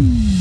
Mm. 0.00 0.39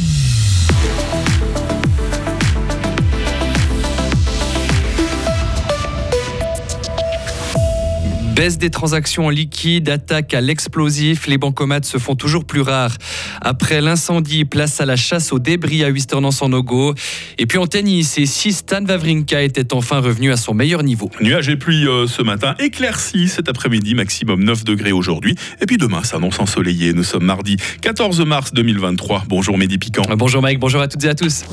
Baisse 8.40 8.58
des 8.58 8.70
transactions 8.70 9.26
en 9.26 9.30
liquide, 9.30 9.90
attaque 9.90 10.34
à 10.34 10.40
l'explosif, 10.40 11.28
les 11.28 11.38
bancomates 11.38 11.84
se 11.84 11.98
font 11.98 12.16
toujours 12.16 12.46
plus 12.46 12.62
rares. 12.62 12.96
Après 13.42 13.82
l'incendie, 13.82 14.46
place 14.46 14.80
à 14.80 14.86
la 14.86 14.96
chasse 14.96 15.34
aux 15.34 15.40
débris 15.40 15.84
à 15.84 15.90
Wisternance 15.90 16.42
en 16.42 16.48
Nogo. 16.48 16.96
Et 17.38 17.46
puis 17.48 17.58
en 17.58 17.68
tennis, 17.68 18.18
et 18.18 18.26
si 18.26 18.54
Stan 18.54 18.82
Wawrinka 18.82 19.44
était 19.44 19.74
enfin 19.74 20.00
revenu 20.00 20.32
à 20.32 20.38
son 20.38 20.54
meilleur 20.54 20.84
niveau? 20.84 21.12
Nuages 21.20 21.50
et 21.50 21.58
pluie 21.58 21.86
euh, 21.86 22.08
ce 22.08 22.22
matin, 22.22 22.56
éclairci 22.60 23.28
cet 23.28 23.50
après-midi, 23.50 23.94
maximum 23.94 24.42
9 24.42 24.64
degrés 24.64 24.94
aujourd'hui. 24.94 25.36
Et 25.60 25.66
puis 25.66 25.76
demain 25.76 26.06
s'annonce 26.06 26.40
ensoleillé. 26.40 26.94
Nous 26.94 27.04
sommes 27.04 27.26
mardi 27.26 27.58
14 27.82 28.22
mars 28.22 28.54
2023. 28.54 29.26
Bonjour 29.28 29.58
Mehdi 29.58 29.78
Piquant. 29.78 30.04
Bonjour 30.16 30.42
Mike, 30.42 30.60
bonjour 30.60 30.80
à 30.80 30.88
toutes 30.88 31.04
et 31.04 31.10
à 31.10 31.16
tous. 31.16 31.44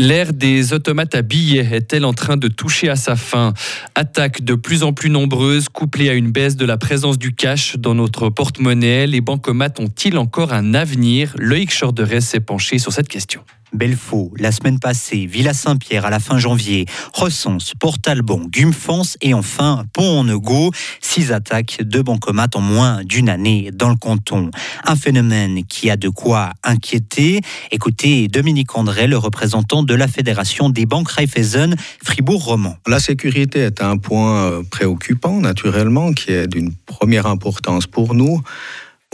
L'ère 0.00 0.32
des 0.32 0.72
automates 0.72 1.14
à 1.14 1.20
billets 1.20 1.68
est-elle 1.72 2.06
en 2.06 2.14
train 2.14 2.38
de 2.38 2.48
toucher 2.48 2.88
à 2.88 2.96
sa 2.96 3.16
fin? 3.16 3.52
Attaques 3.94 4.42
de 4.42 4.54
plus 4.54 4.82
en 4.82 4.94
plus 4.94 5.10
nombreuses, 5.10 5.68
couplées 5.68 6.08
à 6.08 6.14
une 6.14 6.32
baisse 6.32 6.56
de 6.56 6.64
la 6.64 6.78
présence 6.78 7.18
du 7.18 7.34
cash 7.34 7.76
dans 7.76 7.94
notre 7.94 8.30
porte-monnaie, 8.30 9.06
les 9.06 9.20
bancomates 9.20 9.78
ont-ils 9.78 10.16
encore 10.16 10.54
un 10.54 10.72
avenir? 10.72 11.34
Loïc 11.36 11.70
Chorderès 11.78 12.24
s'est 12.24 12.40
penché 12.40 12.78
sur 12.78 12.94
cette 12.94 13.08
question. 13.08 13.42
Belfaux, 13.72 14.32
la 14.36 14.52
semaine 14.52 14.78
passée, 14.78 15.26
Villa 15.26 15.54
Saint-Pierre 15.54 16.04
à 16.04 16.10
la 16.10 16.18
fin 16.18 16.38
janvier, 16.38 16.86
Recense, 17.12 17.72
Port-Alban, 17.78 18.42
Gumfance 18.48 19.16
et 19.20 19.34
enfin 19.34 19.84
Pont-en-Ego. 19.92 20.70
Six 21.00 21.32
attaques 21.32 21.82
de 21.82 22.02
bancomates 22.02 22.56
en 22.56 22.60
moins 22.60 23.02
d'une 23.04 23.28
année 23.28 23.70
dans 23.72 23.88
le 23.88 23.96
canton. 23.96 24.50
Un 24.84 24.96
phénomène 24.96 25.64
qui 25.64 25.90
a 25.90 25.96
de 25.96 26.08
quoi 26.08 26.50
inquiéter. 26.64 27.40
Écoutez 27.70 28.28
Dominique 28.28 28.76
André, 28.76 29.06
le 29.06 29.18
représentant 29.18 29.82
de 29.82 29.94
la 29.94 30.08
Fédération 30.08 30.68
des 30.68 30.86
banques 30.86 31.10
Raiffeisen 31.10 31.76
Fribourg-Roman. 32.02 32.76
La 32.86 33.00
sécurité 33.00 33.60
est 33.60 33.82
un 33.82 33.96
point 33.96 34.44
euh, 34.44 34.62
préoccupant, 34.70 35.40
naturellement, 35.40 36.12
qui 36.12 36.32
est 36.32 36.46
d'une 36.46 36.72
première 36.86 37.26
importance 37.26 37.86
pour 37.86 38.14
nous 38.14 38.42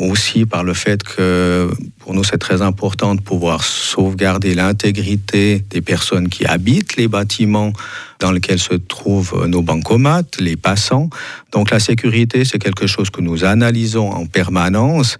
aussi 0.00 0.44
par 0.44 0.62
le 0.62 0.74
fait 0.74 1.02
que 1.02 1.70
pour 2.00 2.12
nous 2.12 2.22
c'est 2.22 2.38
très 2.38 2.60
important 2.60 3.14
de 3.14 3.20
pouvoir 3.20 3.64
sauvegarder 3.64 4.54
l'intégrité 4.54 5.64
des 5.70 5.80
personnes 5.80 6.28
qui 6.28 6.44
habitent 6.44 6.96
les 6.96 7.08
bâtiments 7.08 7.72
dans 8.20 8.30
lesquels 8.30 8.58
se 8.58 8.74
trouvent 8.74 9.46
nos 9.46 9.62
bancomates, 9.62 10.38
les 10.38 10.56
passants. 10.56 11.08
Donc 11.52 11.70
la 11.70 11.80
sécurité 11.80 12.44
c'est 12.44 12.58
quelque 12.58 12.86
chose 12.86 13.08
que 13.08 13.22
nous 13.22 13.44
analysons 13.44 14.10
en 14.10 14.26
permanence 14.26 15.16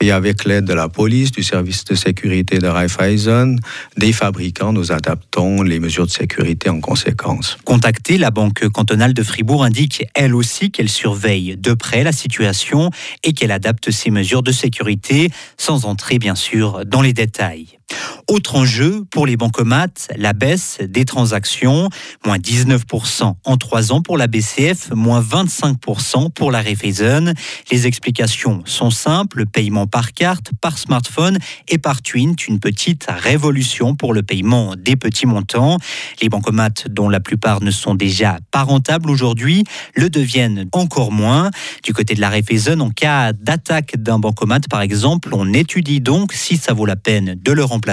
et 0.00 0.10
avec 0.10 0.44
l'aide 0.44 0.64
de 0.64 0.72
la 0.72 0.88
police, 0.88 1.30
du 1.30 1.42
service 1.42 1.84
de 1.84 1.94
sécurité 1.94 2.58
de 2.58 2.66
Raiffeisen, 2.66 3.58
des 3.98 4.12
fabricants, 4.12 4.72
nous 4.72 4.92
adaptons 4.92 5.62
les 5.62 5.78
mesures 5.78 6.06
de 6.06 6.10
sécurité 6.10 6.70
en 6.70 6.80
conséquence. 6.80 7.58
Contactée, 7.64 8.16
la 8.16 8.30
Banque 8.30 8.66
cantonale 8.68 9.12
de 9.12 9.22
Fribourg 9.22 9.62
indique 9.62 10.06
elle 10.14 10.34
aussi 10.34 10.70
qu'elle 10.70 10.88
surveille 10.88 11.56
de 11.58 11.74
près 11.74 12.02
la 12.02 12.12
situation 12.12 12.90
et 13.24 13.34
qu'elle 13.34 13.52
adapte 13.52 13.90
ses 13.90 14.10
mesures 14.10 14.42
de 14.42 14.52
sécurité 14.52 15.30
sans 15.58 15.84
entrer 15.84 16.18
bien 16.18 16.34
sûr 16.34 16.86
dans 16.86 17.02
les 17.02 17.12
détails. 17.12 17.80
Autre 18.28 18.54
enjeu 18.54 19.04
pour 19.10 19.26
les 19.26 19.36
bancomates, 19.36 20.08
la 20.16 20.32
baisse 20.32 20.78
des 20.80 21.04
transactions, 21.04 21.88
moins 22.24 22.38
19% 22.38 23.34
en 23.44 23.56
trois 23.56 23.92
ans 23.92 24.02
pour 24.02 24.16
la 24.16 24.28
BCF, 24.28 24.90
moins 24.92 25.20
25% 25.20 26.30
pour 26.30 26.52
la 26.52 26.60
Raiffeisen. 26.60 27.34
Les 27.72 27.86
explications 27.86 28.62
sont 28.66 28.90
simples, 28.90 29.46
paiement 29.46 29.88
par 29.90 30.12
carte, 30.12 30.50
par 30.60 30.78
smartphone 30.78 31.38
et 31.68 31.78
par 31.78 32.02
Twint, 32.02 32.36
une 32.48 32.60
petite 32.60 33.06
révolution 33.08 33.94
pour 33.94 34.14
le 34.14 34.22
paiement 34.22 34.74
des 34.76 34.96
petits 34.96 35.26
montants. 35.26 35.78
Les 36.22 36.28
bancomates, 36.28 36.88
dont 36.88 37.08
la 37.08 37.20
plupart 37.20 37.62
ne 37.62 37.70
sont 37.70 37.94
déjà 37.94 38.38
pas 38.50 38.62
rentables 38.62 39.10
aujourd'hui, 39.10 39.64
le 39.94 40.08
deviennent 40.08 40.68
encore 40.72 41.12
moins. 41.12 41.50
Du 41.82 41.92
côté 41.92 42.14
de 42.14 42.20
la 42.20 42.30
Raiffeisen, 42.30 42.80
en 42.80 42.90
cas 42.90 43.32
d'attaque 43.32 43.96
d'un 43.96 44.18
bancomat, 44.18 44.60
par 44.70 44.80
exemple, 44.80 45.30
on 45.32 45.52
étudie 45.52 46.00
donc 46.00 46.32
si 46.32 46.56
ça 46.56 46.72
vaut 46.72 46.86
la 46.86 46.96
peine 46.96 47.36
de 47.42 47.52
le 47.52 47.64
remplacer 47.64 47.90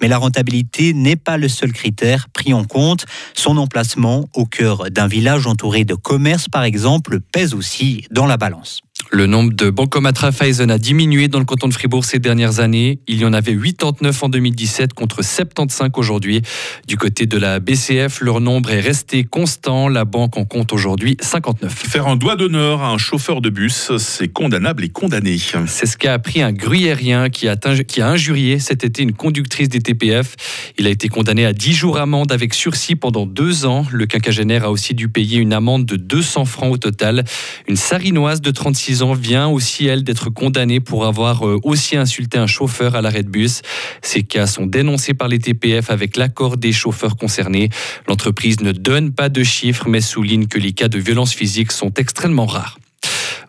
mais 0.00 0.08
la 0.08 0.18
rentabilité 0.18 0.92
n'est 0.92 1.16
pas 1.16 1.36
le 1.36 1.48
seul 1.48 1.72
critère 1.72 2.28
pris 2.28 2.52
en 2.52 2.64
compte. 2.64 3.06
Son 3.34 3.56
emplacement 3.56 4.28
au 4.34 4.46
cœur 4.46 4.90
d'un 4.90 5.06
village 5.06 5.46
entouré 5.46 5.84
de 5.84 5.94
commerces, 5.94 6.48
par 6.48 6.64
exemple, 6.64 7.20
pèse 7.20 7.54
aussi 7.54 8.06
dans 8.10 8.26
la 8.26 8.36
balance. 8.36 8.83
Le 9.10 9.26
nombre 9.26 9.52
de 9.52 9.70
bancomat 9.70 10.12
Raiffeisen 10.16 10.70
a 10.70 10.78
diminué 10.78 11.28
dans 11.28 11.38
le 11.38 11.44
canton 11.44 11.68
de 11.68 11.72
Fribourg 11.72 12.04
ces 12.04 12.18
dernières 12.18 12.60
années. 12.60 12.98
Il 13.06 13.20
y 13.20 13.24
en 13.24 13.32
avait 13.32 13.56
89 13.56 14.22
en 14.22 14.28
2017 14.28 14.92
contre 14.92 15.22
75 15.22 15.90
aujourd'hui. 15.96 16.42
Du 16.88 16.96
côté 16.96 17.26
de 17.26 17.38
la 17.38 17.60
BCF, 17.60 18.20
leur 18.20 18.40
nombre 18.40 18.70
est 18.70 18.80
resté 18.80 19.24
constant. 19.24 19.88
La 19.88 20.04
banque 20.04 20.36
en 20.36 20.44
compte 20.44 20.72
aujourd'hui 20.72 21.16
59. 21.20 21.72
Faire 21.72 22.08
un 22.08 22.16
doigt 22.16 22.36
d'honneur 22.36 22.82
à 22.82 22.88
un 22.88 22.98
chauffeur 22.98 23.40
de 23.40 23.50
bus, 23.50 23.96
c'est 23.98 24.28
condamnable 24.28 24.84
et 24.84 24.88
condamné. 24.88 25.36
C'est 25.66 25.86
ce 25.86 25.96
qu'a 25.96 26.14
appris 26.14 26.42
un 26.42 26.52
gruyérien 26.52 27.30
qui 27.30 27.48
a, 27.48 27.56
qui 27.56 28.00
a 28.00 28.08
injurié 28.08 28.58
cet 28.58 28.84
été 28.84 29.02
une 29.02 29.12
conductrice 29.12 29.68
des 29.68 29.80
TPF. 29.80 30.34
Il 30.78 30.86
a 30.86 30.90
été 30.90 31.08
condamné 31.08 31.44
à 31.44 31.52
10 31.52 31.72
jours 31.72 31.98
amende 31.98 32.32
avec 32.32 32.54
sursis 32.54 32.96
pendant 32.96 33.26
deux 33.26 33.66
ans. 33.66 33.86
Le 33.92 34.06
quinquagénaire 34.06 34.64
a 34.64 34.70
aussi 34.70 34.94
dû 34.94 35.08
payer 35.08 35.38
une 35.38 35.52
amende 35.52 35.86
de 35.86 35.96
200 35.96 36.44
francs 36.46 36.72
au 36.72 36.78
total. 36.78 37.24
Une 37.68 37.76
sarinoise 37.76 38.40
de 38.40 38.50
36 38.50 38.93
ans 39.02 39.14
vient 39.14 39.48
aussi, 39.48 39.86
elle, 39.86 40.04
d'être 40.04 40.30
condamnée 40.30 40.80
pour 40.80 41.06
avoir 41.06 41.46
euh, 41.46 41.58
aussi 41.62 41.96
insulté 41.96 42.38
un 42.38 42.46
chauffeur 42.46 42.94
à 42.94 43.02
l'arrêt 43.02 43.22
de 43.22 43.28
bus. 43.28 43.62
Ces 44.02 44.22
cas 44.22 44.46
sont 44.46 44.66
dénoncés 44.66 45.14
par 45.14 45.28
les 45.28 45.38
TPF 45.38 45.90
avec 45.90 46.16
l'accord 46.16 46.56
des 46.56 46.72
chauffeurs 46.72 47.16
concernés. 47.16 47.70
L'entreprise 48.08 48.60
ne 48.60 48.72
donne 48.72 49.12
pas 49.12 49.28
de 49.28 49.42
chiffres, 49.42 49.88
mais 49.88 50.00
souligne 50.00 50.46
que 50.46 50.58
les 50.58 50.72
cas 50.72 50.88
de 50.88 50.98
violence 50.98 51.34
physique 51.34 51.72
sont 51.72 51.92
extrêmement 51.94 52.46
rares. 52.46 52.78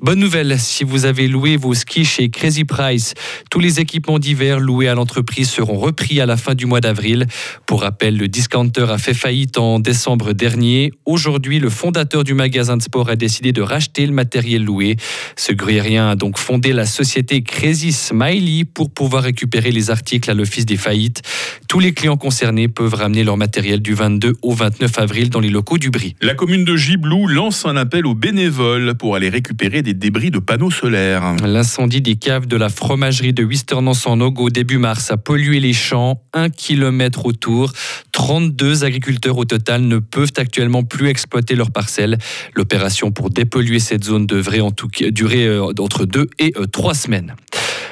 Bonne 0.06 0.20
nouvelle, 0.20 0.60
si 0.60 0.84
vous 0.84 1.06
avez 1.06 1.28
loué 1.28 1.58
vos 1.58 1.74
skis 1.74 2.06
chez 2.06 2.30
Crazy 2.30 2.64
Price, 2.64 3.16
tous 3.50 3.60
les 3.60 3.80
équipements 3.80 4.20
d'hiver 4.20 4.60
loués 4.60 4.88
à 4.88 4.94
l'entreprise 4.94 5.50
seront 5.50 5.80
repris 5.80 6.22
à 6.22 6.28
la 6.28 6.38
fin 6.38 6.54
du 6.54 6.68
mois 6.68 6.80
d'avril. 6.80 7.26
Pour 7.66 7.82
rappel, 7.82 8.16
le 8.16 8.28
discounter 8.28 8.86
a 8.92 9.00
fait 9.00 9.16
faillite 9.16 9.58
en 9.58 9.80
décembre 9.80 10.34
dernier. 10.34 10.92
Aujourd'hui, 11.06 11.58
le 11.58 11.72
fondateur 11.72 12.24
du 12.24 12.36
magasin 12.36 12.78
de 12.78 12.84
sport 12.84 13.10
a 13.10 13.16
décidé 13.16 13.52
de 13.52 13.64
racheter 13.64 14.06
le 14.06 14.12
matériel 14.12 14.64
loué. 14.64 14.98
Ce 15.38 15.52
gruyérien 15.54 16.12
a 16.12 16.16
donc 16.16 16.38
fondé 16.38 16.72
la 16.72 16.86
société 16.86 17.42
Crazy 17.42 17.92
Smiley 17.92 18.64
pour 18.64 18.92
pouvoir 18.92 19.24
récupérer 19.24 19.72
les 19.72 19.90
articles 19.90 20.30
à 20.30 20.36
l'office 20.36 20.68
des 20.68 20.78
faillites. 20.78 21.24
Tous 21.68 21.80
les 21.80 21.94
clients 21.94 22.18
concernés 22.18 22.68
peuvent 22.68 22.94
ramener 22.94 23.24
leur 23.24 23.38
matériel 23.38 23.82
du 23.82 23.94
22 23.94 24.34
au 24.42 24.54
29 24.54 25.00
avril 25.00 25.30
dans 25.30 25.40
les 25.40 25.50
locaux 25.50 25.78
du 25.78 25.90
Brie. 25.90 26.16
La 26.22 26.34
commune 26.34 26.66
de 26.66 26.76
Giblou 26.76 27.28
lance 27.28 27.66
un 27.66 27.78
appel 27.78 28.06
aux 28.06 28.16
bénévoles 28.16 28.96
pour 28.96 29.16
aller 29.16 29.30
récupérer 29.30 29.82
des 29.82 29.94
débris 29.94 30.32
de 30.32 30.40
panneaux 30.40 30.72
solaires. 30.72 31.36
L'incendie 31.46 32.02
des 32.02 32.16
caves 32.16 32.48
de 32.48 32.58
la 32.58 32.70
fromagerie 32.70 33.34
de 33.34 33.44
Wisternance 33.44 34.06
en 34.08 34.20
au 34.20 34.50
début 34.50 34.78
mars 34.78 35.12
a 35.12 35.18
pollué 35.18 35.60
les 35.60 35.74
champs, 35.74 36.22
un 36.34 36.50
kilomètre 36.50 37.26
autour. 37.26 37.72
32 38.12 38.84
agriculteurs 38.84 39.38
au 39.38 39.46
total 39.46 39.82
ne 39.82 40.00
peuvent 40.00 40.34
actuellement 40.38 40.84
plus 40.84 41.08
exploiter 41.08 41.56
leurs 41.56 41.72
parcelles. 41.72 42.18
L'opération 42.56 43.12
pour 43.12 43.30
dépolluer 43.30 43.80
cette 43.80 44.04
zone 44.04 44.26
devrait 44.26 44.62
en 44.62 44.72
tout 44.72 44.88
cas 44.88 45.12
durer 45.12 45.46
euh, 45.46 45.72
entre 45.80 46.06
deux 46.06 46.30
et 46.40 46.54
euh, 46.58 46.66
trois 46.66 46.94
semaines. 46.94 47.36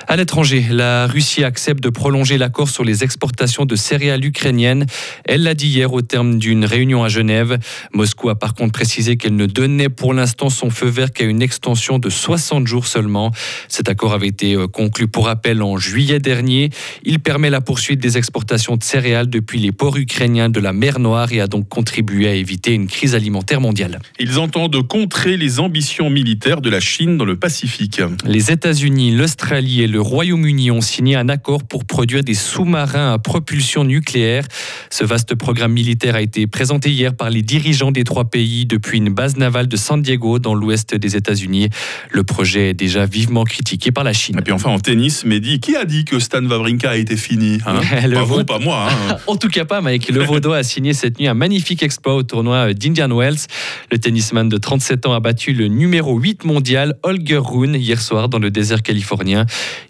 À 0.08 0.16
l'étranger, 0.16 0.66
la 0.69 1.08
Russie 1.08 1.44
accepte 1.44 1.81
de 1.81 1.90
prolonger 1.90 2.38
l'accord 2.38 2.69
sur 2.69 2.84
les 2.84 3.03
exportations 3.03 3.66
de 3.66 3.75
céréales 3.75 4.25
ukrainiennes. 4.25 4.86
Elle 5.25 5.44
l'a 5.44 5.53
dit 5.53 5.68
hier 5.68 5.94
au 5.94 6.02
terme 6.02 6.40
d'une 6.40 6.66
réunion 6.66 7.03
à 7.03 7.09
Genève. 7.09 7.58
Moscou 7.94 8.30
a 8.30 8.36
par 8.36 8.53
contre 8.53 8.74
précisé 8.74 9.18
qu'elle 9.18 9.36
ne 9.36 9.46
donnait 9.46 9.90
pour 9.90 10.14
l'instant 10.14 10.50
son 10.50 10.69
feu 10.69 10.88
vert 10.88 11.12
qu'à 11.12 11.24
une 11.24 11.41
extension 11.41 12.00
de 12.00 12.09
60 12.09 12.68
jours 12.68 12.88
seulement. 12.88 13.31
Cet 13.68 13.90
accord 13.90 14.14
avait 14.14 14.28
été 14.28 14.56
euh, 14.56 14.68
conclu 14.68 15.08
pour 15.08 15.25
rappel 15.25 15.62
en 15.62 15.78
juillet 15.78 16.20
dernier. 16.20 16.70
Il 17.03 17.20
permet 17.20 17.50
la 17.50 17.61
poursuite 17.61 18.00
des 18.00 18.17
exportations 18.17 18.78
de 18.78 18.84
céréales 18.84 19.29
depuis 19.29 19.59
les 19.59 19.72
ports 19.72 19.97
ukrainiens 19.97 20.50
de 20.50 20.59
la 20.59 20.73
mer 20.73 21.00
Noire 21.00 21.32
et 21.32 21.41
a 21.41 21.47
donc 21.47 21.70
contribué 21.70 22.28
à 22.28 22.34
éviter 22.34 22.73
une 22.73 22.88
crise 22.88 23.16
alimentaire 23.16 23.61
mondiale. 23.61 24.00
Ils 24.20 24.40
entendent 24.40 24.85
contrer 24.88 25.38
les 25.38 25.59
ambitions 25.59 26.09
militaires 26.09 26.61
de 26.61 26.70
la 26.70 26.79
Chine 26.79 27.17
dans 27.17 27.26
le 27.26 27.35
Pacifique. 27.35 28.02
Les 28.26 28.52
États-Unis, 28.52 29.11
l'Australie 29.11 29.82
et 29.82 29.88
le 29.88 29.92
Royaume-Uni 29.99 30.72
ont 30.72 30.81
signé 30.81 31.16
un 31.16 31.29
accord 31.29 31.63
pour 31.63 31.85
produire 31.85 32.23
des 32.23 32.34
sous-marins 32.34 33.13
à 33.13 33.19
propulsion 33.19 33.84
nucléaire. 33.84 34.45
Ce 34.90 35.03
vaste 35.03 35.35
programme 35.35 35.73
militaire 35.73 36.16
a 36.16 36.22
été 36.22 36.47
présenté 36.47 36.90
hier 36.90 37.16
par 37.16 37.29
les 37.29 37.41
dirigeants 37.41 37.91
des 37.91 38.03
trois 38.03 38.25
pays 38.25 38.66
depuis 38.66 38.97
une 38.97 39.09
base 39.09 39.37
navale 39.37 39.67
de 39.67 39.78
San 39.78 40.01
Diego 40.01 40.40
dans 40.40 40.55
l'ouest 40.55 40.95
des 40.95 41.16
États-Unis. 41.16 41.69
Le 42.11 42.23
projet 42.23 42.69
est 42.69 42.73
déjà 42.73 43.05
vivement 43.05 43.43
critiqué 43.43 43.91
par 43.91 44.03
la 44.03 44.13
Chine. 44.13 44.37
Et 44.40 44.41
puis 44.41 44.53
enfin 44.53 44.69
en 44.69 44.79
tennis, 44.79 45.25
Mehdi, 45.25 45.59
qui 45.59 45.75
a 45.75 45.85
dit 45.85 46.05
que 46.05 46.19
Stan 46.19 46.43
Wawrinka 46.43 46.91
a 46.91 46.95
été 46.95 47.17
fini 47.17 47.59
hein 47.66 47.81
Pas 48.13 48.23
vous, 48.23 48.43
pas 48.43 48.59
moi. 48.59 48.87
Hein. 48.90 49.17
en 49.28 49.35
tout 49.35 49.49
cas 49.49 49.66
pas, 49.66 49.81
Mike. 49.81 50.09
Le 50.09 50.23
Vaudois 50.23 50.57
a 50.57 50.63
signé 50.63 50.93
cette 50.93 51.19
nuit 51.19 51.28
un 51.28 51.34
magnifique 51.34 51.84
exploit 51.84 52.16
au 52.16 52.23
tournoi 52.23 52.73
d'Indian 52.73 53.09
Wells. 53.09 53.47
Le 53.91 53.97
tennisman 53.97 54.47
de 54.49 54.57
37 54.57 55.05
ans 55.05 55.13
a 55.13 55.19
battu 55.19 55.53
le 55.53 55.67
numéro 55.67 56.17
8 56.17 56.45
mondial, 56.45 56.95
Holger 57.03 57.41
Rune, 57.43 57.75
hier 57.75 58.01
soir 58.01 58.29
dans 58.29 58.40
le 58.40 58.51
désert 58.51 58.84
californien. 58.84 59.45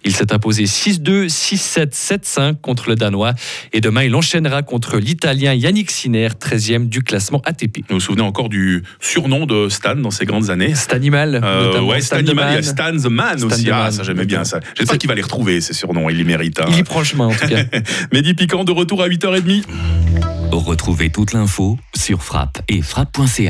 Il 0.06 0.16
s'est 0.16 0.34
imposé 0.34 0.64
6-2, 0.66 1.28
6-7, 1.28 1.92
7-5 1.94 2.56
contre 2.62 2.90
le 2.90 2.96
Danois. 2.96 3.34
Et 3.74 3.82
demain, 3.82 4.04
il 4.04 4.16
enchaînera 4.16 4.62
contre 4.64 4.98
l'Italien 4.98 5.54
Yannick 5.54 5.92
Sinner, 5.92 6.28
13e 6.30 6.88
du 6.90 7.02
classement 7.04 7.42
ATP. 7.46 7.80
Vous 7.90 7.96
vous 7.96 8.00
souvenez 8.00 8.22
encore 8.24 8.50
du 8.50 8.84
surnom 9.00 9.46
de 9.46 9.70
Stan 9.70 9.96
dans 9.96 10.12
ses 10.12 10.26
grandes 10.26 10.50
années? 10.50 10.76
Stanimal, 10.76 11.42
euh, 11.44 11.82
ouais, 11.82 12.02
Stan, 12.02 12.18
Stan 12.18 12.24
de 12.24 12.30
Animal, 12.32 12.46
il 12.50 12.54
y 12.54 12.58
a 12.58 12.62
Man. 12.62 12.64
Stan 12.64 13.10
the 13.10 13.12
Man 13.12 13.38
Stan 13.38 13.48
aussi. 13.48 13.66
the 13.66 13.70
Ah, 13.74 13.92
ça 13.92 14.04
j'aimais 14.04 14.26
bien 14.26 14.44
ça. 14.44 14.60
J'espère 14.78 14.98
qu'il 14.98 15.08
va 15.08 15.16
les 15.16 15.22
retrouver 15.22 15.62
ces 15.62 15.74
surnoms, 15.74 16.10
il 16.10 16.18
les 16.18 16.24
mérite. 16.24 16.60
hein. 16.60 16.66
Il 16.70 16.78
y 16.78 16.84
prend 16.84 17.00
le 17.00 17.06
chemin 17.06 17.28
en 17.28 17.34
tout 17.34 17.48
cas. 17.48 17.64
Mehdi 18.14 18.34
Piquant 18.34 18.64
de 18.64 18.72
retour 18.72 19.02
à 19.02 19.08
8h30. 19.10 19.64
Retrouvez 20.52 21.10
toute 21.10 21.34
l'info 21.34 21.80
sur 21.96 22.24
frappe 22.24 22.62
et 22.68 22.82
frappe.ch. 22.82 23.50